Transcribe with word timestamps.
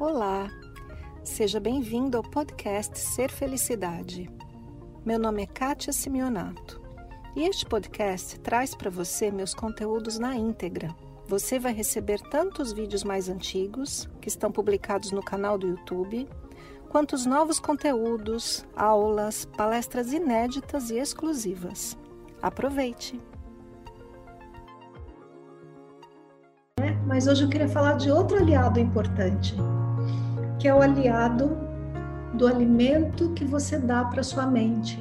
Olá, 0.00 0.48
seja 1.22 1.60
bem-vindo 1.60 2.16
ao 2.16 2.22
podcast 2.22 2.98
Ser 2.98 3.30
Felicidade. 3.30 4.30
Meu 5.04 5.18
nome 5.18 5.42
é 5.42 5.46
Kátia 5.46 5.92
Simeonato 5.92 6.80
e 7.36 7.42
este 7.42 7.66
podcast 7.66 8.40
traz 8.40 8.74
para 8.74 8.88
você 8.88 9.30
meus 9.30 9.52
conteúdos 9.52 10.18
na 10.18 10.34
íntegra. 10.34 10.88
Você 11.26 11.58
vai 11.58 11.74
receber 11.74 12.18
tanto 12.30 12.62
os 12.62 12.72
vídeos 12.72 13.04
mais 13.04 13.28
antigos, 13.28 14.08
que 14.22 14.28
estão 14.28 14.50
publicados 14.50 15.12
no 15.12 15.22
canal 15.22 15.58
do 15.58 15.68
YouTube, 15.68 16.26
quanto 16.88 17.14
os 17.14 17.26
novos 17.26 17.60
conteúdos, 17.60 18.64
aulas, 18.74 19.44
palestras 19.44 20.14
inéditas 20.14 20.88
e 20.88 20.96
exclusivas. 20.96 21.94
Aproveite! 22.40 23.20
Mas 27.06 27.26
hoje 27.26 27.44
eu 27.44 27.50
queria 27.50 27.68
falar 27.68 27.98
de 27.98 28.10
outro 28.10 28.38
aliado 28.38 28.80
importante, 28.80 29.54
que 30.60 30.68
é 30.68 30.74
o 30.74 30.82
aliado 30.82 31.56
do 32.34 32.46
alimento 32.46 33.32
que 33.32 33.46
você 33.46 33.78
dá 33.78 34.04
para 34.04 34.22
sua 34.22 34.46
mente. 34.46 35.00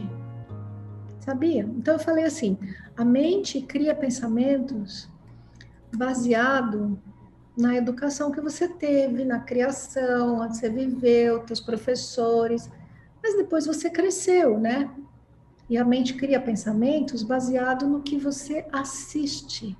Sabia? 1.20 1.64
Então 1.64 1.96
eu 1.96 2.00
falei 2.00 2.24
assim: 2.24 2.58
a 2.96 3.04
mente 3.04 3.62
cria 3.62 3.94
pensamentos 3.94 5.10
baseado 5.94 6.98
na 7.58 7.76
educação 7.76 8.32
que 8.32 8.40
você 8.40 8.70
teve, 8.70 9.26
na 9.26 9.42
criação, 9.42 10.40
onde 10.40 10.56
você 10.56 10.70
viveu, 10.70 11.42
teus 11.42 11.60
professores, 11.60 12.70
mas 13.22 13.36
depois 13.36 13.66
você 13.66 13.90
cresceu, 13.90 14.58
né? 14.58 14.90
E 15.70 15.78
a 15.78 15.84
mente 15.84 16.14
cria 16.14 16.40
pensamentos 16.40 17.22
baseado 17.22 17.86
no 17.86 18.02
que 18.02 18.18
você 18.18 18.66
assiste. 18.72 19.78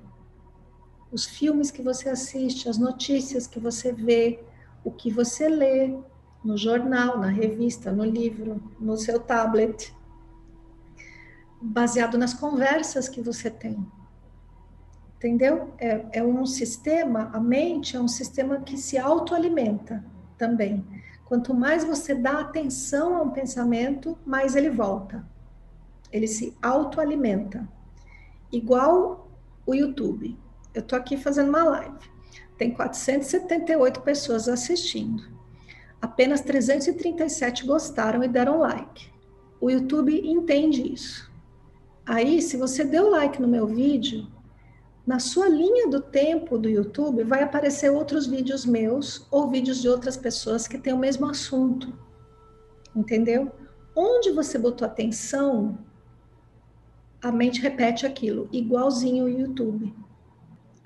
Os 1.10 1.24
filmes 1.24 1.70
que 1.70 1.80
você 1.80 2.10
assiste, 2.10 2.68
as 2.68 2.76
notícias 2.76 3.46
que 3.46 3.58
você 3.58 3.92
vê, 3.92 4.44
o 4.84 4.90
que 4.90 5.10
você 5.10 5.48
lê 5.48 5.98
no 6.44 6.56
jornal, 6.56 7.18
na 7.18 7.28
revista, 7.28 7.92
no 7.92 8.04
livro, 8.04 8.62
no 8.80 8.96
seu 8.96 9.20
tablet, 9.20 9.94
baseado 11.60 12.16
nas 12.16 12.32
conversas 12.32 13.08
que 13.08 13.20
você 13.20 13.50
tem. 13.50 13.86
Entendeu? 15.16 15.74
É, 15.78 16.06
é 16.12 16.24
um 16.24 16.46
sistema, 16.46 17.30
a 17.34 17.40
mente 17.40 17.94
é 17.94 18.00
um 18.00 18.08
sistema 18.08 18.60
que 18.60 18.78
se 18.78 18.96
autoalimenta 18.96 20.02
também. 20.38 20.84
Quanto 21.26 21.52
mais 21.52 21.84
você 21.84 22.14
dá 22.14 22.40
atenção 22.40 23.16
a 23.16 23.22
um 23.22 23.30
pensamento, 23.30 24.16
mais 24.24 24.56
ele 24.56 24.70
volta. 24.70 25.24
Ele 26.10 26.26
se 26.26 26.56
autoalimenta. 26.62 27.68
Igual 28.50 29.30
o 29.66 29.74
YouTube. 29.74 30.36
Eu 30.72 30.80
estou 30.80 30.98
aqui 30.98 31.18
fazendo 31.18 31.50
uma 31.50 31.64
live 31.64 32.10
tem 32.60 32.70
478 32.74 34.02
pessoas 34.02 34.46
assistindo. 34.46 35.22
Apenas 35.98 36.42
337 36.42 37.64
gostaram 37.64 38.22
e 38.22 38.28
deram 38.28 38.58
like. 38.58 39.10
O 39.58 39.70
YouTube 39.70 40.20
entende 40.28 40.92
isso. 40.92 41.32
Aí, 42.04 42.42
se 42.42 42.58
você 42.58 42.84
deu 42.84 43.08
like 43.08 43.40
no 43.40 43.48
meu 43.48 43.66
vídeo, 43.66 44.28
na 45.06 45.18
sua 45.18 45.48
linha 45.48 45.88
do 45.88 46.02
tempo 46.02 46.58
do 46.58 46.68
YouTube 46.68 47.24
vai 47.24 47.42
aparecer 47.42 47.90
outros 47.90 48.26
vídeos 48.26 48.66
meus 48.66 49.26
ou 49.30 49.48
vídeos 49.48 49.80
de 49.80 49.88
outras 49.88 50.18
pessoas 50.18 50.68
que 50.68 50.76
têm 50.76 50.92
o 50.92 50.98
mesmo 50.98 51.24
assunto. 51.30 51.98
Entendeu? 52.94 53.50
Onde 53.96 54.32
você 54.32 54.58
botou 54.58 54.86
atenção, 54.86 55.78
a 57.22 57.32
mente 57.32 57.58
repete 57.58 58.04
aquilo, 58.04 58.50
igualzinho 58.52 59.24
o 59.24 59.30
YouTube 59.30 59.94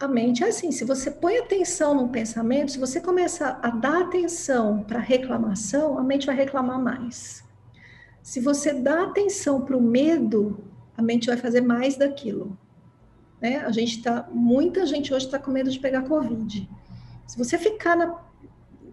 a 0.05 0.09
mente 0.09 0.45
é 0.45 0.49
assim: 0.49 0.71
se 0.71 0.85
você 0.85 1.11
põe 1.11 1.39
atenção 1.39 1.95
no 1.95 2.09
pensamento, 2.09 2.73
se 2.73 2.79
você 2.79 3.01
começa 3.01 3.59
a 3.63 3.71
dar 3.71 4.03
atenção 4.03 4.83
para 4.83 4.99
reclamação, 4.99 5.99
a 5.99 6.03
mente 6.03 6.27
vai 6.27 6.37
reclamar 6.37 6.81
mais. 6.81 7.43
Se 8.23 8.41
você 8.41 8.73
dá 8.73 9.05
atenção 9.05 9.63
para 9.63 9.77
o 9.77 9.83
medo, 9.83 10.65
a 10.97 11.03
mente 11.03 11.27
vai 11.27 11.37
fazer 11.37 11.61
mais 11.61 11.97
daquilo. 11.97 12.57
Né? 13.41 13.59
A 13.59 13.71
gente 13.71 14.03
tá, 14.03 14.29
muita 14.31 14.87
gente 14.87 15.13
hoje 15.13 15.27
está 15.27 15.39
com 15.39 15.51
medo 15.51 15.71
de 15.71 15.81
pegar 15.81 16.03
Covid. 16.03 16.69
Se 17.27 17.37
você 17.37 17.59
ficar 17.59 17.97
na, 17.97 18.19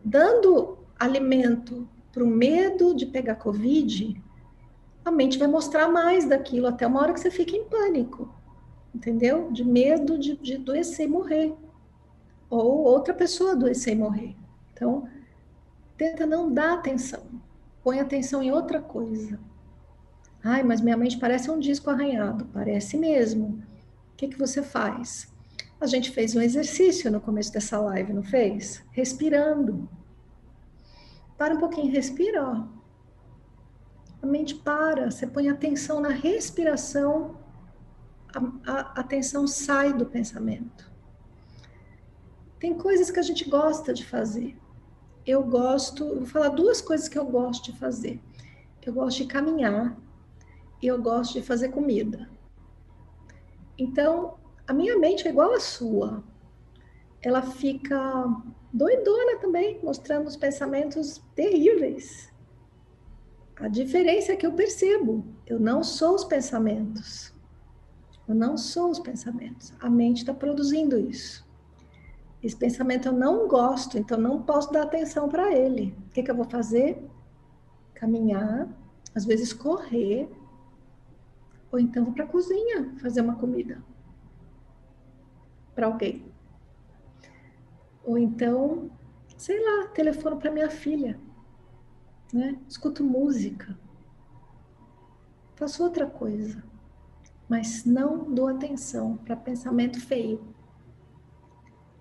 dando 0.03 0.77
alimento 0.97 1.87
para 2.11 2.23
o 2.23 2.27
medo 2.27 2.95
de 2.95 3.05
pegar 3.05 3.35
Covid, 3.35 4.21
a 5.03 5.11
mente 5.11 5.37
vai 5.37 5.47
mostrar 5.47 5.87
mais 5.87 6.25
daquilo 6.25 6.67
até 6.67 6.85
uma 6.87 7.01
hora 7.01 7.13
que 7.13 7.19
você 7.19 7.31
fica 7.31 7.55
em 7.55 7.65
pânico 7.65 8.40
entendeu? 8.93 9.51
De 9.51 9.63
medo 9.63 10.17
de, 10.17 10.35
de 10.37 10.55
adoecer 10.55 11.05
e 11.05 11.09
morrer. 11.09 11.53
Ou 12.49 12.83
outra 12.83 13.13
pessoa 13.13 13.51
adoecer 13.51 13.93
e 13.93 13.97
morrer. 13.97 14.35
Então, 14.73 15.07
tenta 15.97 16.25
não 16.25 16.51
dar 16.51 16.73
atenção. 16.73 17.23
Põe 17.83 17.99
atenção 17.99 18.43
em 18.43 18.51
outra 18.51 18.81
coisa. 18.81 19.39
Ai, 20.43 20.63
mas 20.63 20.81
minha 20.81 20.97
mente 20.97 21.17
parece 21.17 21.49
um 21.49 21.59
disco 21.59 21.89
arranhado. 21.89 22.45
Parece 22.53 22.97
mesmo. 22.97 23.63
O 24.13 24.15
que, 24.17 24.27
que 24.27 24.37
você 24.37 24.61
faz? 24.61 25.31
A 25.79 25.87
gente 25.87 26.11
fez 26.11 26.35
um 26.35 26.41
exercício 26.41 27.09
no 27.09 27.21
começo 27.21 27.51
dessa 27.51 27.79
live, 27.79 28.13
não 28.13 28.23
fez? 28.23 28.83
Respirando. 28.91 29.89
Para 31.37 31.55
um 31.55 31.59
pouquinho, 31.59 31.91
respira, 31.91 32.43
ó. 32.43 32.81
A 34.21 34.27
mente 34.27 34.53
para, 34.53 35.09
você 35.09 35.25
põe 35.25 35.49
atenção 35.49 35.99
na 35.99 36.09
respiração 36.09 37.40
a, 38.33 38.71
a 38.71 38.79
atenção 38.99 39.47
sai 39.47 39.93
do 39.93 40.05
pensamento. 40.05 40.89
Tem 42.59 42.77
coisas 42.77 43.09
que 43.09 43.19
a 43.19 43.23
gente 43.23 43.49
gosta 43.49 43.93
de 43.93 44.05
fazer. 44.05 44.57
Eu 45.25 45.43
gosto, 45.43 46.07
vou 46.15 46.25
falar 46.25 46.49
duas 46.49 46.81
coisas 46.81 47.07
que 47.07 47.17
eu 47.17 47.25
gosto 47.25 47.71
de 47.71 47.77
fazer. 47.77 48.19
Eu 48.83 48.93
gosto 48.93 49.17
de 49.17 49.25
caminhar 49.25 49.97
e 50.81 50.87
eu 50.87 51.01
gosto 51.01 51.33
de 51.33 51.41
fazer 51.41 51.69
comida. 51.69 52.29
Então, 53.77 54.37
a 54.67 54.73
minha 54.73 54.97
mente 54.97 55.27
é 55.27 55.31
igual 55.31 55.53
à 55.53 55.59
sua. 55.59 56.23
Ela 57.21 57.41
fica 57.41 58.25
doidona 58.73 59.39
também, 59.39 59.79
mostrando 59.83 60.27
os 60.27 60.35
pensamentos 60.35 61.21
terríveis. 61.35 62.31
A 63.55 63.67
diferença 63.67 64.33
é 64.33 64.35
que 64.35 64.45
eu 64.45 64.53
percebo, 64.53 65.23
eu 65.45 65.59
não 65.59 65.83
sou 65.83 66.15
os 66.15 66.23
pensamentos. 66.23 67.31
Eu 68.31 68.35
não 68.35 68.55
sou 68.57 68.89
os 68.89 68.97
pensamentos. 68.97 69.73
A 69.81 69.89
mente 69.89 70.19
está 70.19 70.33
produzindo 70.33 70.97
isso. 70.97 71.45
Esse 72.41 72.55
pensamento 72.55 73.09
eu 73.09 73.11
não 73.11 73.45
gosto, 73.45 73.97
então 73.97 74.17
não 74.17 74.41
posso 74.41 74.71
dar 74.71 74.83
atenção 74.83 75.27
para 75.27 75.53
ele. 75.53 75.93
O 76.07 76.11
que, 76.11 76.23
que 76.23 76.31
eu 76.31 76.35
vou 76.35 76.45
fazer? 76.45 77.05
Caminhar, 77.93 78.69
às 79.13 79.25
vezes 79.25 79.51
correr, 79.51 80.31
ou 81.69 81.77
então 81.77 82.05
vou 82.05 82.13
para 82.13 82.23
a 82.23 82.27
cozinha 82.27 82.95
fazer 83.01 83.19
uma 83.19 83.35
comida 83.35 83.83
para 85.75 85.87
alguém. 85.87 86.23
Ou 88.01 88.17
então, 88.17 88.89
sei 89.35 89.61
lá, 89.61 89.87
telefono 89.89 90.37
para 90.37 90.51
minha 90.51 90.69
filha, 90.69 91.19
né? 92.31 92.57
Escuto 92.69 93.03
música. 93.03 93.77
Faço 95.57 95.83
outra 95.83 96.07
coisa 96.07 96.70
mas 97.51 97.83
não 97.83 98.33
dou 98.33 98.47
atenção 98.47 99.17
para 99.17 99.35
pensamento 99.35 99.99
feio. 99.99 100.39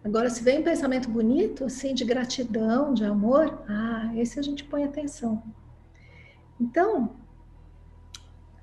Agora, 0.05 0.31
se 0.31 0.45
vem 0.45 0.61
um 0.61 0.63
pensamento 0.63 1.11
bonito, 1.11 1.65
assim, 1.65 1.93
de 1.93 2.05
gratidão, 2.05 2.95
de 2.95 3.05
amor, 3.05 3.61
ah, 3.69 4.13
esse 4.15 4.39
a 4.39 4.43
gente 4.43 4.63
põe 4.63 4.85
atenção. 4.85 5.43
Então, 6.61 7.17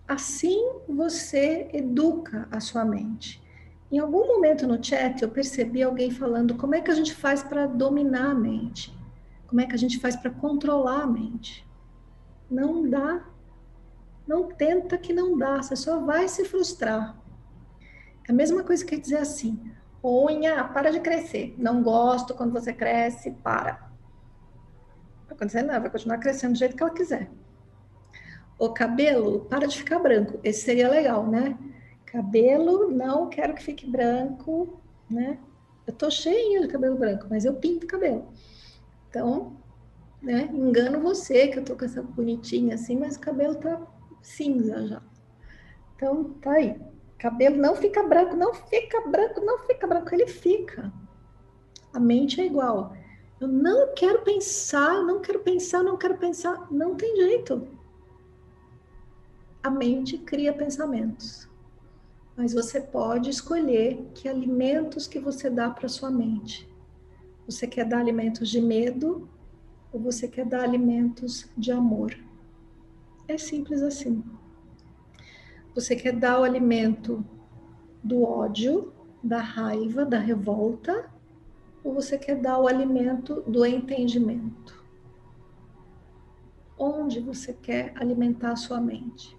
assim 0.07 0.57
você 0.87 1.69
educa 1.73 2.47
a 2.49 2.61
sua 2.61 2.85
mente. 2.85 3.43
Em 3.91 3.99
algum 3.99 4.25
momento 4.25 4.65
no 4.65 4.81
chat 4.81 5.21
eu 5.21 5.29
percebi 5.29 5.83
alguém 5.83 6.09
falando 6.09 6.55
como 6.55 6.73
é 6.73 6.79
que 6.79 6.89
a 6.89 6.95
gente 6.95 7.13
faz 7.13 7.43
para 7.43 7.67
dominar 7.67 8.31
a 8.31 8.33
mente, 8.33 8.97
como 9.45 9.59
é 9.59 9.65
que 9.65 9.75
a 9.75 9.77
gente 9.77 9.99
faz 9.99 10.15
para 10.15 10.31
controlar 10.31 11.01
a 11.01 11.07
mente. 11.07 11.67
Não 12.49 12.89
dá 12.89 13.25
não 14.27 14.49
tenta 14.49 14.97
que 14.97 15.13
não 15.13 15.37
dá, 15.37 15.61
você 15.61 15.75
só 15.75 15.99
vai 15.99 16.27
se 16.27 16.43
frustrar. 16.43 17.17
É 18.27 18.31
a 18.31 18.35
mesma 18.35 18.63
coisa 18.63 18.85
que 18.85 18.97
dizer 18.97 19.19
assim: 19.19 19.71
unha, 20.03 20.63
para 20.65 20.91
de 20.91 20.99
crescer. 20.99 21.55
Não 21.57 21.81
gosto 21.81 22.33
quando 22.33 22.51
você 22.51 22.73
cresce, 22.73 23.31
para. 23.31 23.89
Vai 25.25 25.35
acontecer 25.35 25.61
nada, 25.61 25.79
vai 25.79 25.89
continuar 25.89 26.17
crescendo 26.17 26.53
do 26.53 26.59
jeito 26.59 26.75
que 26.75 26.83
ela 26.83 26.93
quiser. 26.93 27.29
O 28.59 28.69
cabelo, 28.69 29.45
para 29.45 29.67
de 29.67 29.77
ficar 29.77 29.99
branco. 29.99 30.39
Esse 30.43 30.61
seria 30.61 30.89
legal, 30.89 31.25
né? 31.27 31.57
Cabelo, 32.05 32.89
não 32.89 33.29
quero 33.29 33.53
que 33.53 33.63
fique 33.63 33.89
branco, 33.89 34.81
né? 35.09 35.37
Eu 35.85 35.93
tô 35.93 36.09
cheinha 36.09 36.61
de 36.61 36.67
cabelo 36.67 36.97
branco, 36.97 37.27
mas 37.29 37.45
eu 37.45 37.53
pinto 37.53 37.87
cabelo. 37.87 38.27
Então, 39.09 39.55
né? 40.21 40.49
Engano 40.51 40.99
você 40.99 41.47
que 41.47 41.59
eu 41.59 41.63
tô 41.63 41.75
com 41.75 41.85
essa 41.85 42.01
bonitinha 42.01 42.75
assim, 42.75 42.97
mas 42.97 43.15
o 43.15 43.19
cabelo 43.19 43.55
tá 43.55 43.79
cinza 44.27 44.85
já. 44.87 45.01
Então, 45.95 46.25
tá 46.41 46.51
aí. 46.51 46.79
Cabelo 47.17 47.57
não 47.57 47.75
fica 47.75 48.03
branco, 48.03 48.35
não 48.35 48.53
fica 48.53 49.01
branco, 49.07 49.41
não 49.41 49.59
fica 49.59 49.87
branco, 49.87 50.13
ele 50.13 50.27
fica. 50.27 50.93
A 51.93 51.99
mente 51.99 52.39
é 52.39 52.45
igual. 52.45 52.95
Eu 53.39 53.47
não 53.47 53.93
quero 53.95 54.21
pensar, 54.23 55.03
não 55.03 55.19
quero 55.19 55.39
pensar, 55.39 55.81
não 55.81 55.97
quero 55.97 56.17
pensar. 56.17 56.71
Não 56.71 56.95
tem 56.95 57.15
jeito. 57.15 57.67
A 59.63 59.69
mente 59.69 60.17
cria 60.19 60.53
pensamentos. 60.53 61.47
Mas 62.35 62.53
você 62.53 62.79
pode 62.79 63.29
escolher 63.29 64.11
que 64.13 64.27
alimentos 64.27 65.07
que 65.07 65.17
você 65.17 65.49
dá 65.49 65.71
para 65.71 65.89
sua 65.89 66.11
mente. 66.11 66.69
Você 67.47 67.65
quer 67.65 67.85
dar 67.85 67.99
alimentos 67.99 68.49
de 68.49 68.61
medo 68.61 69.27
ou 69.91 69.99
você 69.99 70.27
quer 70.27 70.45
dar 70.45 70.63
alimentos 70.63 71.49
de 71.57 71.71
amor? 71.71 72.26
É 73.27 73.37
simples 73.37 73.81
assim. 73.81 74.23
Você 75.75 75.95
quer 75.95 76.13
dar 76.13 76.39
o 76.39 76.43
alimento 76.43 77.25
do 78.01 78.23
ódio, 78.23 78.93
da 79.21 79.41
raiva, 79.41 80.05
da 80.05 80.17
revolta, 80.17 81.11
ou 81.83 81.93
você 81.93 82.17
quer 82.17 82.35
dar 82.39 82.57
o 82.57 82.67
alimento 82.67 83.41
do 83.41 83.65
entendimento? 83.65 84.81
Onde 86.79 87.19
você 87.19 87.53
quer 87.53 87.91
alimentar 87.95 88.53
a 88.53 88.55
sua 88.55 88.79
mente? 88.79 89.37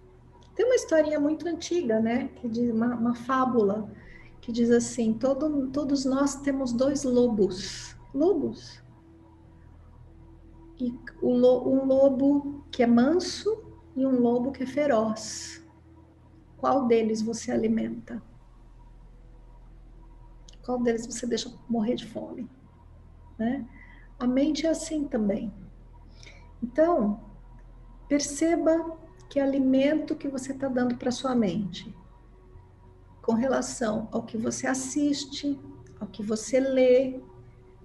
Tem 0.55 0.67
uma 0.67 0.75
historinha 0.75 1.19
muito 1.19 1.49
antiga, 1.49 1.99
né? 1.99 2.29
Que 2.37 2.49
diz 2.49 2.71
uma, 2.71 2.95
uma 2.95 3.15
fábula 3.15 3.91
que 4.41 4.53
diz 4.53 4.71
assim: 4.71 5.15
todo, 5.15 5.69
todos 5.69 6.05
nós 6.05 6.37
temos 6.37 6.73
dois 6.73 7.05
lobos. 7.05 7.97
Lobos. 8.13 8.83
E 10.79 10.95
um 11.23 11.85
lobo 11.87 12.65
que 12.71 12.83
é 12.83 12.87
manso 12.87 13.68
e 13.99 14.07
um 14.07 14.21
lobo 14.21 14.53
que 14.53 14.63
é 14.63 14.67
feroz. 14.67 15.61
Qual 16.57 16.87
deles 16.87 17.21
você 17.21 17.51
alimenta? 17.51 18.23
Qual 20.65 20.79
deles 20.79 21.05
você 21.05 21.27
deixa 21.27 21.53
morrer 21.69 21.97
de 21.97 22.07
fome? 22.07 22.49
Né? 23.37 23.67
A 24.17 24.27
mente 24.27 24.67
é 24.67 24.71
assim 24.71 25.09
também. 25.09 25.53
Então, 26.63 27.21
perceba 28.09 28.97
que 29.29 29.41
alimento 29.41 30.15
que 30.15 30.29
você 30.29 30.53
está 30.53 30.69
dando 30.69 30.97
para 30.97 31.11
sua 31.11 31.35
mente, 31.35 31.93
com 33.21 33.33
relação 33.33 34.09
ao 34.13 34.23
que 34.23 34.39
você 34.39 34.67
assiste, 34.67 35.59
ao 36.01 36.07
que 36.07 36.23
você 36.23 36.61
lê, 36.61 37.21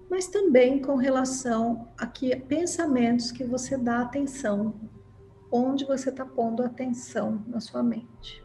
mas 0.10 0.28
também 0.28 0.80
com 0.80 0.96
relação 0.96 1.88
a 1.98 2.06
que 2.06 2.36
pensamentos 2.36 3.32
que 3.32 3.44
você 3.44 3.76
dá 3.76 4.02
atenção, 4.02 4.76
onde 5.56 5.86
você 5.86 6.10
está 6.10 6.26
pondo 6.26 6.64
atenção 6.64 7.44
na 7.46 7.60
sua 7.60 7.84
mente. 7.84 8.44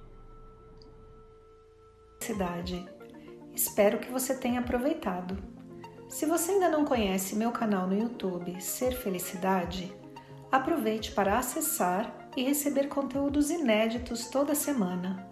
Cidade 2.20 2.86
Espero 3.58 3.98
que 3.98 4.12
você 4.12 4.36
tenha 4.36 4.60
aproveitado. 4.60 5.36
Se 6.08 6.24
você 6.26 6.52
ainda 6.52 6.68
não 6.68 6.84
conhece 6.84 7.34
meu 7.34 7.50
canal 7.50 7.88
no 7.88 7.98
YouTube 7.98 8.60
Ser 8.60 8.92
Felicidade, 8.92 9.92
aproveite 10.52 11.10
para 11.10 11.38
acessar 11.38 12.30
e 12.36 12.44
receber 12.44 12.88
conteúdos 12.88 13.50
inéditos 13.50 14.28
toda 14.28 14.54
semana. 14.54 15.28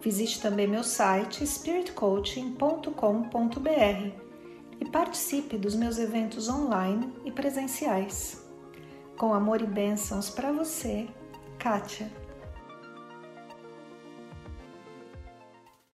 Visite 0.00 0.40
também 0.40 0.66
meu 0.66 0.82
site 0.82 1.46
spiritcoaching.com.br 1.46 4.10
e 4.80 4.90
participe 4.90 5.56
dos 5.56 5.76
meus 5.76 5.98
eventos 5.98 6.48
online 6.48 7.12
e 7.24 7.30
presenciais. 7.30 8.44
Com 9.16 9.32
amor 9.32 9.62
e 9.62 9.66
bênçãos 9.66 10.28
para 10.28 10.52
você, 10.52 11.08
Kátia. 11.58 12.25